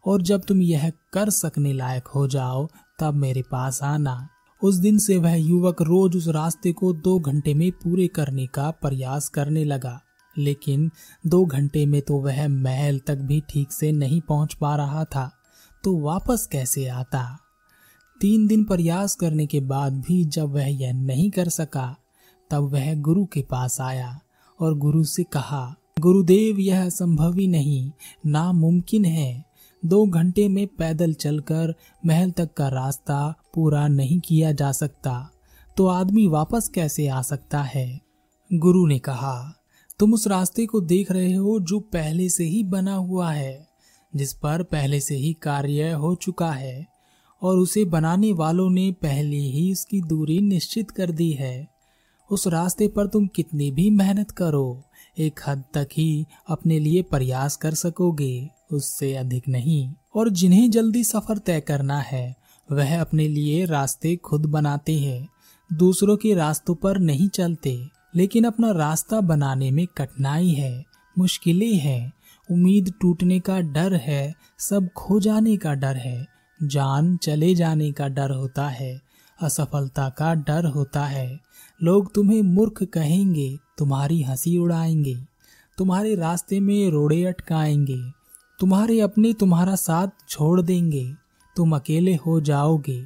और 0.06 0.22
जब 0.22 0.42
तुम 0.42 0.62
यह 0.62 0.92
कर 1.14 1.30
सकने 1.30 1.74
लायक 1.74 2.08
हो 2.08 2.28
जाओ, 2.28 2.68
तब 3.00 3.14
मेरे 3.14 3.42
पास 3.42 3.84
आना। 3.84 4.28
उस 4.62 4.76
दिन 4.76 4.98
से 4.98 5.18
वह 5.18 5.36
युवक 5.36 5.82
रोज 5.82 6.16
उस 6.16 6.28
रास्ते 6.28 6.72
को 6.72 6.94
दो 6.94 7.20
घंटे 7.20 7.54
में 7.54 7.72
पूरे 7.72 8.08
करने 8.08 8.46
का 8.48 8.70
प्रयास 8.72 9.30
करने 9.30 9.64
लगा, 9.64 10.00
लेकिन 10.38 10.90
दो 11.28 11.46
घंटे 11.46 11.86
में 11.86 12.02
तो 12.02 12.18
वह 12.18 12.48
महल 12.48 13.00
तक 13.00 13.16
भी 13.16 13.42
ठीक 13.50 13.72
से 13.72 13.92
नहीं 13.92 14.22
पहुँच 14.22 14.54
पा 14.54 14.76
रहा 14.76 15.04
था 15.06 15.32
तो 15.84 15.98
वापस 15.98 16.48
कैसे 16.52 16.88
आता? 16.88 17.38
तीन 18.22 18.48
दिन 18.48 18.64
प्रयास 18.64 19.16
करने 19.16 19.46
के 19.46 19.60
बाद 19.60 19.94
भी 20.00 20.24
जब 20.26 20.54
वह 20.54 20.68
यह 20.68 20.94
नहीं 20.94 21.30
कर 21.32 21.50
सका, 21.50 21.96
तब 22.52 22.64
वह 22.64 22.94
गुरु 22.96 23.26
के 23.26 23.42
पास 23.42 23.82
आया 23.82 24.20
और 24.60 24.78
गुरु 24.78 25.04
से 25.04 25.24
कहा, 25.24 25.76
गुरुदेव, 26.00 26.60
यह 26.60 26.90
संभव 26.90 27.34
ही 27.34 27.48
नहीं, 27.48 27.92
नामुमकिन 28.26 29.06
है। 29.06 29.44
दो 29.86 30.06
घंटे 30.06 30.48
में 30.48 30.68
पैदल 30.68 31.14
चलकर 31.14 31.74
महल 32.06 32.32
तक 32.32 32.54
का 32.54 32.68
रास्ता 32.68 33.34
पूरा 33.56 33.88
नहीं 33.88 34.20
किया 34.20 34.52
जा 34.52 34.72
सकता 34.72 35.30
तो 35.78 35.88
आदमी 35.88 36.28
वापस 36.28 36.68
कैसे 36.68 37.08
आ 37.08 37.22
सकता 37.22 37.62
है? 37.64 38.00
गुरु 38.54 38.86
ने 38.88 39.00
कहा, 39.00 39.54
तुम 40.00 40.14
उस 40.14 40.28
रास्ते 40.28 40.66
को 40.66 40.82
देख 40.82 41.12
रहे 41.12 41.34
हो 41.34 41.60
जो 41.60 41.80
पहले 41.80 42.30
से 42.30 42.44
ही 42.44 42.64
बना 42.64 42.96
हुआ 42.96 43.32
है, 43.32 43.68
जिस 44.16 44.34
पर 44.34 44.64
पहले 44.64 45.00
से 45.00 45.16
ही 45.16 45.34
कार्य 45.34 45.92
हो 45.92 46.16
चुका 46.16 46.52
है। 46.52 46.93
और 47.44 47.58
उसे 47.58 47.86
बनाने 47.86 48.34
वालों 48.34 48.70
ने 48.70 48.92
पहले 48.92 49.38
ही 49.38 49.72
उसकी 49.72 50.02
दूरी 50.02 50.40
निश्चित 50.40 50.92
कर 50.92 51.12
दी 51.12 51.32
है। 51.32 51.68
उस 52.32 52.48
रास्ते 52.48 52.88
पर 52.88 53.08
तुम 53.08 53.28
कितनी 53.28 53.72
भी 53.72 53.90
मेहनत 53.90 54.32
करो, 54.32 54.84
एक 55.20 55.40
हद 55.48 55.64
तक 55.74 55.88
ही 55.98 56.26
अपने 56.50 56.80
लिए 56.80 57.02
प्रयास 57.02 57.56
कर 57.56 57.74
सकोगे, 57.74 58.50
उससे 58.72 59.16
अधिक 59.16 59.48
नहीं। 59.48 59.94
और 60.16 60.30
जिन्हें 60.30 60.72
जल्दी 60.72 61.04
सफ़र 61.04 61.38
तय 61.38 61.62
करना 61.62 62.00
है, 62.00 62.36
वह 62.72 63.02
अपने 63.02 63.28
लिए 63.28 63.66
रास्ते 63.66 64.16
खुद 64.16 64.46
बनाते 64.46 65.00
हैं। 65.00 65.30
दूसरों 65.74 66.18
के 66.18 66.34
रास्तों 66.34 66.76
पर 66.76 67.00
नहीं 67.00 67.28
चलते, 67.28 67.84
लेकिन 68.16 68.44
अपना 68.44 68.72
रास्ता 68.72 69.22
बनाने 69.22 69.72
में 69.72 69.88
कठिनाई 69.88 70.50
है, 70.50 70.86
मुश्किलें 71.18 71.76
हैं। 71.76 72.14
उम्मीद 72.52 72.94
टूटने 73.02 73.40
का 73.40 73.60
डर 73.60 73.96
है, 73.96 74.34
सब 74.60 74.90
खो 74.98 75.20
जाने 75.20 75.58
का 75.58 75.74
डर 75.74 75.96
है। 75.96 76.33
जान 76.64 77.18
चले 77.18 77.56
जाने 77.56 77.92
का 77.92 78.08
डर 78.08 78.32
होता 78.32 78.68
है, 78.68 79.02
असफलता 79.42 80.10
का 80.10 80.34
डर 80.34 80.66
होता 80.66 81.06
है। 81.06 81.40
लोग 81.84 82.14
तुम्हें 82.14 82.42
मूर्ख 82.42 82.84
कहेंगे, 82.84 83.58
तुम्हारी 83.78 84.22
हँसी 84.22 84.58
उड़ाएँगे, 84.58 85.16
तुम्हारे 85.78 86.16
रास्ते 86.16 86.60
में 86.60 86.90
रोड़े 86.90 87.26
अटकाएँगे, 87.26 88.12
तुम्हारे 88.60 89.00
अपने 89.00 89.34
तुम्हारा 89.34 89.76
साथ 89.76 90.08
छोड़ 90.30 90.62
देंगे, 90.62 91.14
तुम 91.56 91.76
अकेले 91.76 92.16
हो 92.16 92.42
जाओगे। 92.42 93.04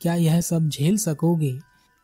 क्या 0.00 0.14
यह 0.14 0.40
सब 0.40 0.68
झेल 0.68 0.96
सकोगे? 0.96 1.58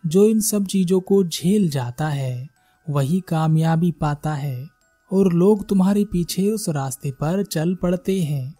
जो 0.06 0.26
इन 0.26 0.40
सब 0.40 0.66
चीज़ों 0.66 1.00
को 1.00 1.24
झेल 1.24 1.70
जाता 1.70 2.08
है, 2.08 2.48
वही 2.90 3.20
कामयाबी 3.20 3.92
पाता 3.92 4.34
है, 4.34 4.68
और 5.12 5.32
लोग 5.32 5.68
तुम्हारे 5.68 6.04
पीछे 6.04 6.50
उस 6.50 6.68
रास्ते 6.68 7.10
पर 7.10 7.44
चल 7.44 7.74
पड़ते 7.74 8.22
हैं। 8.22 8.54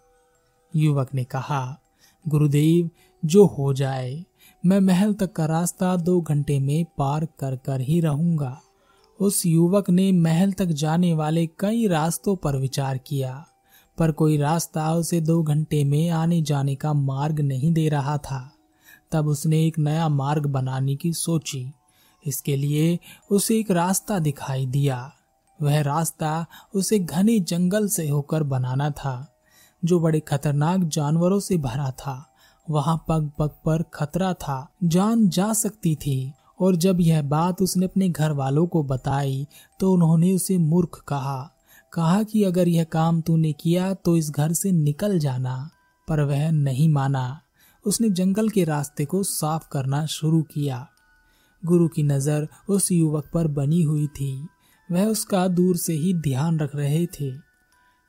युवक 0.75 1.09
ने 1.13 1.23
कहा 1.23 1.79
गुरुदेव, 2.27 2.89
जो 3.25 3.45
हो 3.45 3.73
जाए, 3.73 4.25
मैं 4.65 4.79
महल 4.79 5.13
तक 5.13 5.33
का 5.33 5.45
रास्ता 5.45 5.95
दो 5.95 6.21
घंटे 6.21 6.59
में 6.59 6.85
पार 6.85 7.25
कर 7.25 7.55
कर 7.55 7.81
ही 7.81 7.99
रहूँगा। 7.99 8.61
उस 9.19 9.45
युवक 9.45 9.89
ने 9.89 10.11
महल 10.11 10.51
तक 10.51 10.65
जाने 10.65 11.13
वाले 11.13 11.47
कई 11.47 11.87
रास्तों 11.87 12.35
पर 12.35 12.55
विचार 12.55 12.97
किया, 12.97 13.45
पर 13.97 14.11
कोई 14.11 14.37
रास्ता 14.37 14.93
उसे 14.93 15.21
दो 15.21 15.43
घंटे 15.43 15.83
में 15.83 16.09
आने 16.09 16.41
जाने 16.41 16.75
का 16.75 16.93
मार्ग 16.93 17.39
नहीं 17.39 17.73
दे 17.73 17.89
रहा 17.89 18.17
था। 18.17 18.51
तब 19.11 19.27
उसने 19.27 19.65
एक 19.65 19.79
नया 19.79 20.09
मार्ग 20.09 20.45
बनाने 20.45 20.95
की 20.95 21.13
सोची। 21.13 21.71
इसके 22.27 22.55
लिए 22.55 22.99
उसे 23.31 23.59
एक 23.59 23.71
रास्ता 23.71 24.19
दिखाई 24.19 24.65
दिया। 24.65 25.11
वह 25.61 25.81
रास्ता 25.81 26.45
उसे 26.75 26.99
घने 26.99 27.39
जंगल 27.39 27.87
से 27.87 28.09
होकर 28.09 28.43
बनाना 28.43 28.89
था। 28.89 29.34
जो 29.83 29.99
बड़े 29.99 30.19
खतरनाक 30.19 30.83
जानवरों 30.83 31.39
से 31.39 31.57
भरा 31.57 31.91
था। 31.91 32.33
वहाँ 32.69 32.97
पग 33.07 33.31
पग 33.39 33.49
पर 33.65 33.83
खतरा 33.93 34.33
था। 34.33 34.67
जान 34.83 35.29
जा 35.29 35.53
सकती 35.53 35.95
थी। 35.95 36.33
और 36.59 36.75
जब 36.75 37.01
यह 37.01 37.21
बात 37.21 37.61
उसने 37.61 37.85
अपने 37.85 38.09
घर 38.09 38.31
वालों 38.31 38.65
को 38.67 38.83
बताई 38.83 39.47
तो 39.79 39.91
उन्होंने 39.93 40.31
उसे 40.33 40.57
मूर्ख 40.57 41.03
कहा। 41.07 41.51
कहा 41.93 42.23
कि 42.23 42.43
अगर 42.43 42.67
यह 42.67 42.83
काम 42.83 43.21
तूने 43.21 43.53
किया 43.53 43.93
तो 43.93 44.17
इस 44.17 44.29
घर 44.31 44.53
से 44.53 44.71
निकल 44.71 45.19
जाना। 45.19 45.69
पर 46.07 46.21
वह 46.21 46.51
नहीं 46.51 46.89
माना। 46.89 47.41
उसने 47.85 48.09
जंगल 48.09 48.49
के 48.49 48.63
रास्ते 48.63 49.05
को 49.05 49.23
साफ़ 49.23 49.67
करना 49.71 50.05
शुरू 50.05 50.41
किया। 50.41 50.87
गुरु 51.65 51.87
की 51.87 52.03
नज़र 52.03 52.47
उस 52.69 52.91
युवक 52.91 53.29
पर 53.33 53.47
बनी 53.47 53.81
हुई 53.81 54.07
थी। 54.07 54.47
वह 54.91 55.05
उसका 55.05 55.47
दूर 55.47 55.77
से 55.77 55.93
ही 55.93 56.13
ध्यान 56.13 56.59
रख 56.59 56.75
रहे 56.75 57.05
थे। 57.05 57.44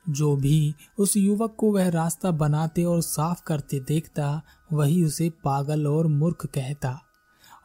जो 0.09 0.35
भी 0.35 0.75
उस 0.97 1.17
युवक 1.17 1.55
को 1.57 1.71
वह 1.71 1.89
रास्ता 1.89 2.31
बनाते 2.31 2.83
और 2.83 3.01
साफ़ 3.01 3.41
करते 3.47 3.79
देखता, 3.79 4.41
वही 4.73 5.03
उसे 5.03 5.29
पागल 5.29 5.87
और 5.87 6.07
मूर्ख 6.07 6.45
कहता 6.45 7.01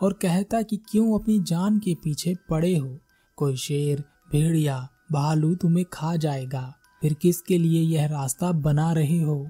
और 0.03 0.13
कहता 0.13 0.63
कि 0.63 0.77
क्यों 0.77 1.21
अपनी 1.21 1.41
जान 1.41 1.79
के 1.79 1.95
पीछे 1.95 2.37
पड़े 2.51 2.77
हो? 2.77 2.99
कोई 3.37 3.57
शेर 3.57 4.05
भेड़िया 4.33 4.89
भालू 5.13 5.55
तुम्हें 5.55 5.87
खा 5.93 6.17
जाएगा। 6.17 6.75
फिर 7.01 7.15
किसके 7.15 7.59
लिए 7.59 7.83
यह 7.83 8.07
रास्ता 8.07 8.53
बना 8.53 8.93
रहे 8.93 9.23
हो? 9.23 9.49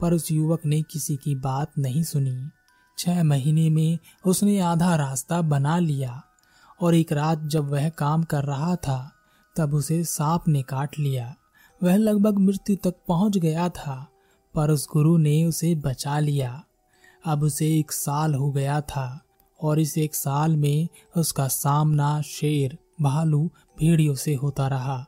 पर 0.00 0.14
उस 0.14 0.32
युवक 0.32 0.66
ने 0.66 0.82
किसी 0.82 1.16
की 1.16 1.34
बात 1.34 1.72
नहीं 1.78 2.02
सुनी। 2.02 2.50
छह 2.98 3.24
महीने 3.24 3.70
में 3.70 3.98
उसने 4.26 4.60
आधा 4.60 4.96
रास्ता 4.96 5.42
बना 5.42 5.78
लिया 5.78 6.22
और 6.80 6.94
एक 6.94 7.12
रात 7.12 7.42
जब 7.42 7.68
वह 7.68 7.88
काम 7.88 8.22
कर 8.22 8.44
रहा 8.44 8.76
था, 8.76 9.12
तब 9.56 9.74
उसे 9.74 10.04
सांप 10.04 10.44
ने 10.48 10.62
काट 10.62 10.98
लिया। 10.98 11.34
वह 11.82 11.96
लगभग 11.96 12.38
मृत्यु 12.38 12.76
तक 12.76 12.94
पहुँच 13.08 13.38
गया 13.38 13.68
था, 13.68 14.06
पर 14.54 14.70
उस 14.70 14.88
गुरु 14.92 15.16
ने 15.16 15.44
उसे 15.44 15.74
बचा 15.74 16.18
लिया। 16.18 16.64
अब 17.26 17.42
उसे 17.42 17.78
एक 17.78 17.92
साल 17.92 18.34
हो 18.34 18.50
गया 18.50 18.80
था, 18.80 19.20
और 19.60 19.80
इस 19.80 19.98
एक 19.98 20.14
साल 20.14 20.56
में 20.56 20.88
उसका 21.16 21.48
सामना 21.48 22.22
शेर, 22.22 22.78
भालू, 23.02 23.50
भेड़ियों 23.78 24.14
से 24.14 24.34
होता 24.34 24.68
रहा। 24.68 25.06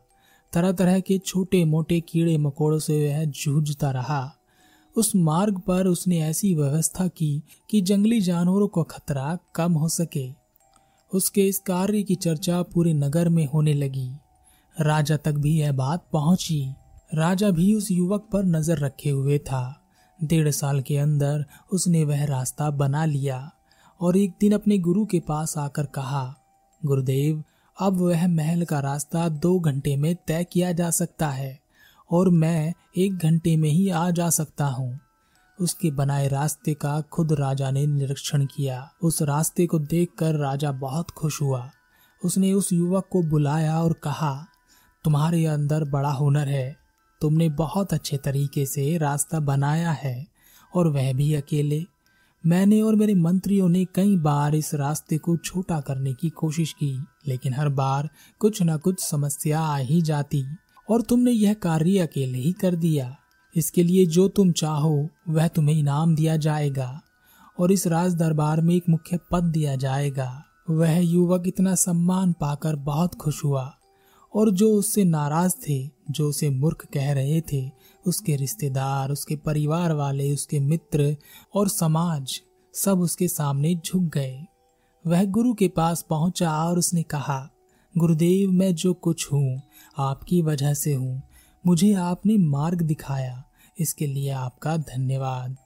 तरह 0.53 0.73
तरह 0.73 1.01
के 1.01 1.19
छोटे 1.19 1.65
मोटे 1.65 2.01
कीड़े 2.01 2.39
मकोड़ों 2.39 2.79
से 2.79 3.09
वह 3.09 3.25
जूझता 3.25 3.91
रहा। 3.91 4.35
उस 4.97 5.17
मार्ग 5.17 5.59
पर 5.59 5.87
उसने 5.87 6.19
ऐसी 6.19 6.55
व्यवस्था 6.55 7.09
की 7.09 7.43
कि 7.71 7.81
जंगली 7.81 8.21
जानवरों 8.21 8.69
को 8.69 8.83
खतरा 8.83 9.39
कम 9.55 9.73
हो 9.73 9.89
सके। 9.89 10.31
उसके 11.13 11.47
इस 11.47 11.59
कार्य 11.59 12.03
की 12.03 12.15
चर्चा 12.15 12.63
पूरे 12.63 12.93
नगर 12.93 13.29
में 13.29 13.47
होने 13.47 13.75
लगी। 13.75 14.13
राजा 14.81 15.17
तक 15.17 15.33
भी 15.33 15.61
यह 15.61 15.73
बात 15.73 16.05
पहुँची। 16.13 16.75
राजा 17.15 17.51
भी 17.51 17.75
उस 17.75 17.91
युवक 17.91 18.29
पर 18.33 18.45
नज़र 18.45 18.79
रखे 18.79 19.11
हुए 19.11 19.39
था। 19.39 19.85
डेढ़ 20.25 20.51
साल 20.51 20.81
के 20.81 20.97
अंदर 20.97 21.45
उसने 21.73 22.05
वह 22.05 22.25
रास्ता 22.25 22.71
बना 22.71 23.05
लिया 23.05 23.51
और 24.01 24.17
एक 24.17 24.35
दिन 24.41 24.53
अपने 24.53 24.79
गुरु 24.79 25.07
के 25.07 25.21
पास 25.21 25.59
आकर 25.59 25.87
कहा, 25.87 26.35
गुरुदेव, 26.85 27.45
अब 27.81 27.97
वह 27.97 28.27
महल 28.29 28.65
का 28.65 28.81
रास्ता 28.81 29.29
दो 29.29 29.59
घंटे 29.61 29.97
में 29.97 30.17
तय 30.27 30.45
किया 30.45 30.73
जा 30.73 30.91
सकता 30.91 31.29
है 31.29 31.59
और 32.11 32.29
मैं 32.29 32.75
एक 32.99 33.17
घंटे 33.17 33.57
में 33.57 33.69
ही 33.69 33.89
आ 33.89 34.11
जा 34.11 34.31
सकता 34.31 34.67
हूँ। 34.67 34.99
उसके 35.61 35.91
बनाए 35.91 36.29
रास्ते 36.29 36.75
का 36.75 37.01
खुद 37.01 37.33
राजा 37.33 37.71
ने 37.71 37.87
निरीक्षण 37.87 38.45
किया। 38.47 38.91
उस 39.03 39.23
रास्ते 39.23 39.67
को 39.67 39.79
देखकर 39.79 40.35
राजा 40.35 40.73
बहुत 40.73 41.11
खुश 41.11 41.43
हुआ। 41.43 41.71
उसने 42.25 42.53
उस 42.53 42.73
युवक 42.73 43.09
को 43.11 43.23
बुलाया 43.23 43.83
और 43.83 43.93
कहा 43.93 44.47
तुम्हारे 45.05 45.47
अंदर 45.47 45.85
बड़ा 45.85 46.11
हुनर 46.11 46.49
है। 46.49 46.77
तुमने 47.21 47.49
बहुत 47.49 47.93
अच्छे 47.93 48.17
तरीके 48.17 48.67
से 48.67 48.99
रास्ता 48.99 49.41
बनाया 49.41 49.91
है, 49.91 50.27
और 50.77 50.89
वह 50.89 51.13
भी 51.13 51.35
अकेले। 51.35 51.85
मैंने 52.47 52.83
और 52.83 52.95
मेरे 52.95 53.15
मंत्रियों 53.15 53.69
ने 53.69 53.85
कई 53.85 54.17
बार 54.17 54.55
इस 54.55 54.75
रास्ते 54.75 55.19
को 55.19 55.37
छोटा 55.37 55.81
करने 55.81 56.15
की 56.15 56.31
कोशिश 56.31 56.73
की, 56.73 57.05
लेकिन 57.27 57.55
हर 57.55 57.69
बार 57.69 58.11
कुछ 58.39 58.63
न 58.63 58.77
कुछ 58.77 59.01
समस्या 59.01 59.61
आ 59.61 59.77
ही 59.77 60.03
जाती, 60.03 60.45
और 60.91 61.03
तुमने 61.03 61.31
यह 61.31 61.55
कार्य 61.55 61.99
अकेले 61.99 62.39
ही 62.39 62.53
कर 62.53 62.75
दिया। 62.75 63.17
इसके 63.57 63.83
लिए 63.83 64.07
जो 64.07 64.29
तुम 64.29 64.53
चाहो, 64.53 65.09
वह 65.29 65.49
तुम्हें 65.49 65.77
इनाम 65.77 66.15
दिया 66.15 66.37
जाएगा, 66.37 67.01
और 67.61 67.73
इस 67.73 67.87
राज 67.87 68.15
दरबार 68.15 68.61
में 68.61 68.75
एक 68.75 68.85
मुख्य 68.89 69.19
पद 69.31 69.45
दिया 69.45 69.77
जाएगा। 69.77 70.45
वह 70.71 70.99
युवक 70.99 71.43
इतना 71.47 71.75
सम्मान 71.75 72.33
पाकर 72.33 72.77
बहुत 72.77 73.15
खुश 73.15 73.45
हुआ 73.45 73.75
और 74.39 74.51
जो 74.51 74.73
उससे 74.73 75.05
नाराज़ 75.05 75.53
थे, 75.69 75.91
जो 76.11 76.29
उसे 76.29 76.51
मूर्ख 76.51 76.87
कह 76.95 77.13
रहे 77.13 77.41
थे, 77.41 77.71
उसके 78.07 78.37
रिश्तेदार, 78.37 79.11
उसके 79.11 79.37
परिवार 79.37 79.93
वाले, 79.93 80.35
उसके 80.35 80.61
मित्र 80.61 81.17
और 81.55 81.69
समाज, 81.69 82.41
सब 82.75 83.01
उसके 83.01 83.29
सामने 83.29 83.75
झुक 83.75 84.03
गए। 84.03 84.47
वह 85.07 85.25
गुरु 85.25 85.55
के 85.55 85.69
पास 85.69 86.07
पहुँचा 86.11 86.65
और 86.65 86.79
उसने 86.79 87.03
कहा, 87.03 87.51
गुरुदेव, 87.99 88.51
मैं 88.51 88.75
जो 88.75 88.95
कुछ 88.95 89.33
हूँ, 89.33 89.63
आपकी 89.99 90.43
वजह 90.43 90.75
से 90.75 90.95
हूँ। 90.95 91.23
मुझे 91.67 91.93
आपने 91.93 92.37
मार्ग 92.37 92.83
दिखाया, 92.83 93.45
इसके 93.81 94.07
लिए 94.07 94.31
आपका 94.31 94.77
धन्यवाद। 94.77 95.57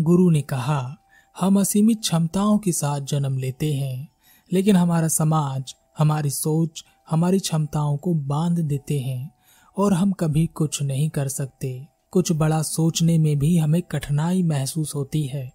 गुरु 0.00 0.30
ने 0.30 0.42
कहा, 0.42 0.96
हम 1.40 1.60
असीमित 1.60 2.00
क्षमताओं 2.00 2.58
के 2.58 2.72
साथ 2.72 3.00
जन्म 3.00 3.38
लेते 3.38 3.74
हैं, 3.74 4.08
लेकिन 4.52 4.76
हमारा 4.76 5.08
समाज, 5.08 5.74
हमारी 5.98 6.30
सोच 6.30 6.84
हमारी 7.10 7.38
क्षमताओं 7.38 7.96
को 7.96 8.14
बाँध 8.14 8.58
देते 8.58 8.98
हैं 9.00 9.30
और 9.76 9.92
हम 9.92 10.12
कभी 10.12 10.46
कुछ 10.46 10.82
नहीं 10.82 11.10
कर 11.10 11.28
सकते। 11.28 11.86
कुछ 12.10 12.32
बड़ा 12.32 12.62
सोचने 12.62 13.18
में 13.18 13.38
भी 13.38 13.58
हमें 13.58 13.82
कठिनाई 13.82 14.42
महसूस 14.42 14.94
होती 14.94 15.26
है। 15.26 15.52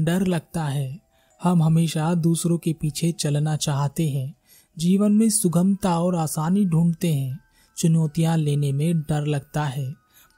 डर 0.00 0.26
लगता 0.26 0.64
है। 0.64 1.00
हम 1.42 1.62
हमेशा 1.62 2.14
दूसरों 2.14 2.58
के 2.58 2.72
पीछे 2.72 3.12
चलना 3.12 3.56
चाहते 3.56 4.08
हैं। 4.08 4.34
जीवन 4.78 5.12
में 5.12 5.30
सुगमता 5.30 6.00
और 6.00 6.14
आसानी 6.14 6.64
ढूंढते 6.64 7.14
हैं। 7.14 7.40
चुनौतियाँ 7.76 8.36
लेने 8.36 8.72
में 8.72 9.00
डर 9.00 9.26
लगता 9.26 9.64
है। 9.64 9.94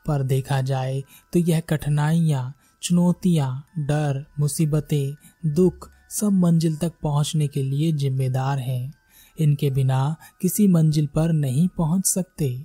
पर 0.07 0.23
देखा 0.23 0.61
जाए 0.61 1.03
तो 1.33 1.39
यह 1.39 1.61
कठिनाइयाँ, 1.61 2.55
चुनौतियाँ, 2.83 3.67
डर, 3.79 4.27
मुसीबतें, 4.41 5.15
दुख 5.55 5.91
सब 6.11 6.29
मंजिल 6.29 6.77
तक 6.77 6.93
पहुँचने 7.03 7.49
के 7.49 7.63
लिए 7.63 7.93
जिम्मेदार 7.93 8.59
हैं। 8.59 8.93
इनके 9.41 9.71
बिना 9.71 10.17
किसी 10.41 10.69
मंजिल 10.69 11.07
पर 11.07 11.33
नहीं 11.33 11.69
पहुँच 11.69 12.07
सकते। 12.07 12.65